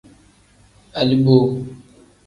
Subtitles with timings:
[0.99, 1.49] Aliboo.